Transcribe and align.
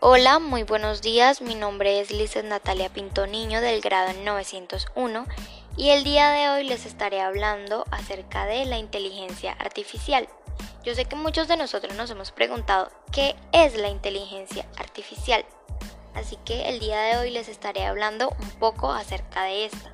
Hola, 0.00 0.38
muy 0.38 0.62
buenos 0.62 1.02
días. 1.02 1.42
Mi 1.42 1.56
nombre 1.56 1.98
es 1.98 2.12
Lizeth 2.12 2.44
Natalia 2.44 2.88
Pinto 2.88 3.26
Niño 3.26 3.60
del 3.60 3.80
grado 3.80 4.12
901 4.22 5.26
y 5.76 5.90
el 5.90 6.04
día 6.04 6.30
de 6.30 6.50
hoy 6.50 6.68
les 6.68 6.86
estaré 6.86 7.20
hablando 7.20 7.84
acerca 7.90 8.46
de 8.46 8.64
la 8.64 8.78
inteligencia 8.78 9.54
artificial. 9.54 10.28
Yo 10.84 10.94
sé 10.94 11.06
que 11.06 11.16
muchos 11.16 11.48
de 11.48 11.56
nosotros 11.56 11.96
nos 11.96 12.10
hemos 12.10 12.30
preguntado 12.30 12.92
qué 13.10 13.34
es 13.50 13.74
la 13.74 13.88
inteligencia 13.88 14.66
artificial, 14.76 15.44
así 16.14 16.38
que 16.44 16.68
el 16.68 16.78
día 16.78 17.00
de 17.00 17.16
hoy 17.16 17.30
les 17.32 17.48
estaré 17.48 17.84
hablando 17.84 18.28
un 18.40 18.50
poco 18.60 18.92
acerca 18.92 19.42
de 19.42 19.64
esta. 19.64 19.92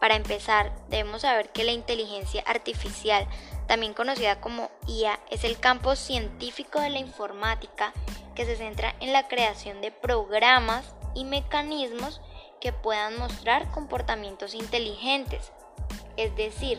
Para 0.00 0.16
empezar, 0.16 0.72
debemos 0.88 1.20
saber 1.20 1.50
que 1.50 1.64
la 1.64 1.72
inteligencia 1.72 2.42
artificial, 2.46 3.28
también 3.68 3.92
conocida 3.92 4.40
como 4.40 4.70
IA, 4.86 5.20
es 5.28 5.44
el 5.44 5.60
campo 5.60 5.94
científico 5.94 6.80
de 6.80 6.88
la 6.88 7.00
informática 7.00 7.92
que 8.34 8.44
se 8.44 8.56
centra 8.56 8.94
en 9.00 9.12
la 9.12 9.28
creación 9.28 9.80
de 9.80 9.90
programas 9.90 10.94
y 11.14 11.24
mecanismos 11.24 12.20
que 12.60 12.72
puedan 12.72 13.18
mostrar 13.18 13.70
comportamientos 13.70 14.54
inteligentes, 14.54 15.52
es 16.16 16.34
decir, 16.36 16.78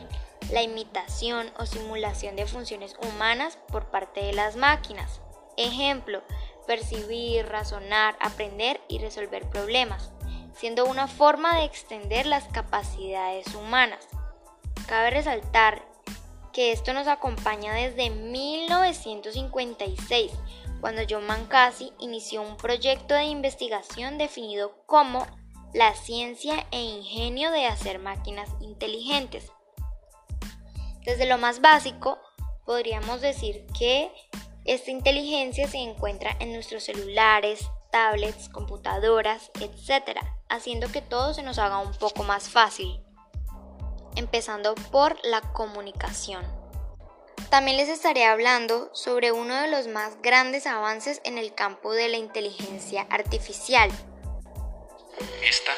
la 0.52 0.62
imitación 0.62 1.52
o 1.58 1.66
simulación 1.66 2.36
de 2.36 2.46
funciones 2.46 2.96
humanas 3.02 3.58
por 3.68 3.90
parte 3.90 4.22
de 4.22 4.34
las 4.34 4.56
máquinas. 4.56 5.22
Ejemplo, 5.58 6.22
percibir, 6.68 7.48
razonar, 7.48 8.16
aprender 8.20 8.80
y 8.88 9.00
resolver 9.00 9.50
problemas, 9.50 10.12
siendo 10.54 10.86
una 10.86 11.08
forma 11.08 11.58
de 11.58 11.66
extender 11.66 12.26
las 12.26 12.46
capacidades 12.46 13.54
humanas. 13.56 14.08
Cabe 14.88 15.12
resaltar 15.12 15.84
que 16.52 16.72
esto 16.72 16.94
nos 16.94 17.08
acompaña 17.08 17.74
desde 17.74 18.10
1956, 18.10 20.32
cuando 20.82 21.04
John 21.08 21.26
Mancassi 21.28 21.94
inició 22.00 22.42
un 22.42 22.58
proyecto 22.58 23.14
de 23.14 23.24
investigación 23.26 24.18
definido 24.18 24.76
como 24.88 25.26
la 25.74 25.96
ciencia 25.96 26.66
e 26.72 26.82
ingenio 26.82 27.52
de 27.52 27.68
hacer 27.68 28.00
máquinas 28.00 28.50
inteligentes. 28.60 29.52
Desde 31.06 31.26
lo 31.26 31.38
más 31.38 31.62
básico, 31.62 32.20
podríamos 32.66 33.22
decir 33.22 33.66
que 33.78 34.12
esta 34.66 34.92
inteligencia 34.92 35.68
se 35.68 35.78
encuentra 35.78 36.36
en 36.40 36.54
nuestros 36.54 36.84
celulares, 36.84 37.66
tablets, 37.92 38.50
computadoras, 38.50 39.52
etc., 39.60 40.20
haciendo 40.50 40.92
que 40.92 41.02
todo 41.02 41.34
se 41.34 41.44
nos 41.44 41.58
haga 41.58 41.80
un 41.80 41.94
poco 41.94 42.24
más 42.24 42.50
fácil, 42.50 43.04
empezando 44.16 44.76
por 44.92 45.18
la 45.24 45.42
comunicación. 45.54 46.61
También 47.50 47.78
les 47.78 47.90
estaré 47.90 48.26
hablando 48.26 48.90
sobre 48.94 49.32
uno 49.32 49.56
de 49.56 49.68
los 49.68 49.88
más 49.88 50.22
grandes 50.22 50.66
avances 50.68 51.22
en 51.24 51.38
el 51.38 51.54
campo 51.54 51.92
de 51.94 52.08
la 52.08 52.18
inteligencia 52.18 53.08
artificial. 53.10 53.92
Esta 55.42 55.72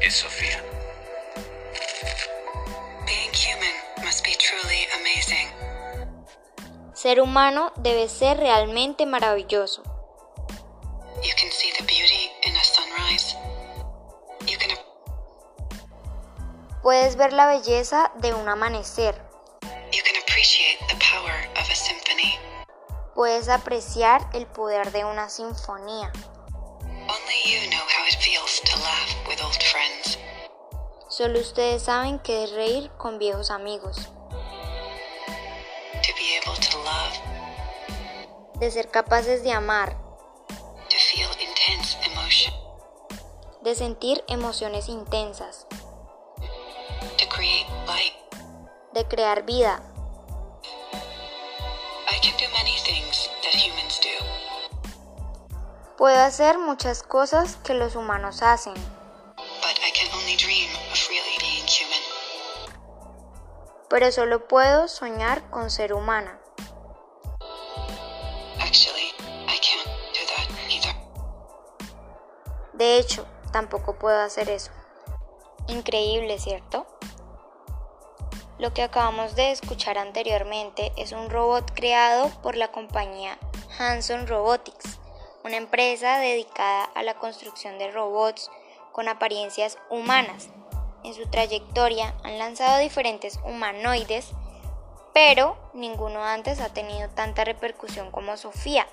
es 0.00 0.14
Sofía. 0.14 0.62
Ser 6.94 7.20
humano 7.20 7.72
debe 7.76 8.08
ser 8.08 8.38
realmente 8.38 9.06
maravilloso. 9.06 9.82
Puedes 16.82 17.16
ver 17.16 17.32
la 17.32 17.46
belleza 17.46 18.12
de 18.16 18.32
un 18.32 18.48
amanecer. 18.48 19.25
Puedes 23.16 23.48
apreciar 23.48 24.28
el 24.34 24.44
poder 24.44 24.92
de 24.92 25.06
una 25.06 25.30
sinfonía. 25.30 26.12
Solo 31.08 31.40
ustedes 31.40 31.84
saben 31.84 32.18
qué 32.18 32.44
es 32.44 32.50
reír 32.52 32.90
con 32.98 33.18
viejos 33.18 33.50
amigos. 33.50 34.10
De 38.56 38.70
ser 38.70 38.90
capaces 38.90 39.42
de 39.42 39.52
amar. 39.52 39.96
De 43.62 43.74
sentir 43.74 44.22
emociones 44.28 44.90
intensas. 44.90 45.66
De 48.92 49.08
crear 49.08 49.46
vida. 49.46 49.95
Puedo 55.96 56.18
hacer 56.18 56.58
muchas 56.58 57.02
cosas 57.02 57.56
que 57.64 57.72
los 57.72 57.96
humanos 57.96 58.42
hacen. 58.42 58.74
Pero 63.88 64.12
solo 64.12 64.46
puedo 64.46 64.88
soñar 64.88 65.48
con 65.48 65.70
ser 65.70 65.94
humana. 65.94 66.38
De 72.74 72.98
hecho, 72.98 73.26
tampoco 73.52 73.98
puedo 73.98 74.20
hacer 74.20 74.50
eso. 74.50 74.70
Increíble, 75.66 76.38
¿cierto? 76.38 76.86
Lo 78.58 78.74
que 78.74 78.82
acabamos 78.82 79.34
de 79.34 79.50
escuchar 79.50 79.96
anteriormente 79.96 80.92
es 80.96 81.12
un 81.12 81.30
robot 81.30 81.72
creado 81.74 82.28
por 82.42 82.54
la 82.56 82.70
compañía 82.70 83.38
Hanson 83.78 84.26
Robotics, 84.26 84.98
una 85.46 85.56
empresa 85.56 86.18
dedicada 86.18 86.84
a 86.94 87.02
la 87.02 87.14
construcción 87.14 87.78
de 87.78 87.90
robots 87.90 88.50
con 88.92 89.08
apariencias 89.08 89.78
humanas. 89.88 90.50
En 91.04 91.14
su 91.14 91.26
trayectoria 91.28 92.14
han 92.24 92.38
lanzado 92.38 92.78
diferentes 92.78 93.40
humanoides, 93.44 94.32
pero 95.14 95.56
ninguno 95.72 96.22
antes 96.22 96.60
ha 96.60 96.68
tenido 96.74 97.08
tanta 97.10 97.44
repercusión 97.44 98.10
como 98.10 98.36
Sofía, 98.36 98.86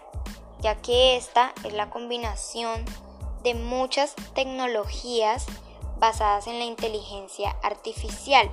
ya 0.62 0.76
que 0.76 1.18
esta 1.18 1.54
es 1.66 1.74
la 1.74 1.90
combinación 1.90 2.86
de 3.44 3.56
muchas 3.56 4.16
tecnologías 4.34 5.46
basadas 5.98 6.48
en 6.48 6.60
la 6.60 6.66
inteligencia 6.66 7.56
artificial 7.62 8.50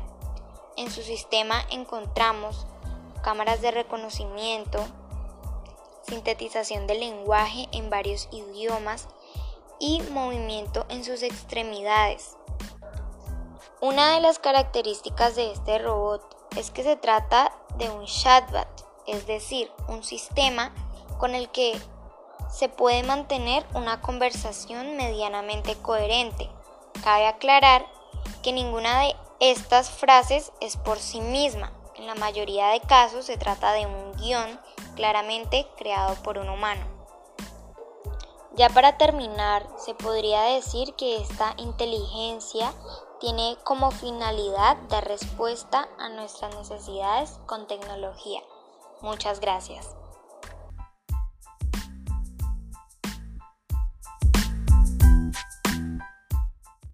en 0.81 0.91
su 0.91 1.03
sistema 1.03 1.62
encontramos 1.71 2.67
cámaras 3.22 3.61
de 3.61 3.71
reconocimiento, 3.71 4.82
sintetización 6.03 6.87
del 6.87 7.00
lenguaje 7.00 7.69
en 7.72 7.91
varios 7.91 8.28
idiomas 8.33 9.09
y 9.78 10.03
movimiento 10.12 10.87
en 10.88 11.05
sus 11.05 11.22
extremidades. 11.22 12.37
Una 13.81 14.15
de 14.15 14.21
las 14.21 14.38
características 14.38 15.37
de 15.37 15.53
este 15.53 15.78
robot 15.78 16.37
es 16.56 16.71
que 16.71 16.83
se 16.83 16.97
trata 16.97 17.53
de 17.78 17.88
un 17.88 18.05
chatbot, 18.05 18.69
es 19.06 19.27
decir, 19.27 19.71
un 19.88 20.05
sistema 20.05 20.75
con 21.19 21.34
el 21.34 21.49
que 21.50 21.81
se 22.50 22.69
puede 22.69 23.03
mantener 23.03 23.65
una 23.75 24.00
conversación 24.00 24.97
medianamente 24.97 25.77
coherente. 25.77 26.50
Cabe 27.03 27.27
aclarar 27.27 27.87
que 28.43 28.53
ninguna 28.53 29.00
de 29.00 29.17
estas 29.38 29.91
frases 29.91 30.53
es 30.61 30.77
por 30.77 30.99
sí 30.99 31.21
misma. 31.21 31.72
En 31.94 32.06
la 32.06 32.15
mayoría 32.15 32.69
de 32.69 32.81
casos 32.81 33.27
se 33.27 33.37
trata 33.37 33.72
de 33.72 33.87
un 33.87 34.12
guion 34.17 34.61
claramente 35.00 35.66
creado 35.78 36.15
por 36.22 36.37
un 36.37 36.50
humano. 36.50 36.84
Ya 38.55 38.69
para 38.69 38.99
terminar, 38.99 39.66
se 39.78 39.94
podría 39.94 40.43
decir 40.43 40.93
que 40.93 41.16
esta 41.16 41.55
inteligencia 41.56 42.71
tiene 43.19 43.56
como 43.65 43.93
finalidad 43.93 44.77
dar 44.91 45.09
respuesta 45.09 45.88
a 45.99 46.11
nuestras 46.11 46.55
necesidades 46.55 47.41
con 47.47 47.67
tecnología. 47.67 48.43
Muchas 49.00 49.41
gracias. 49.41 49.97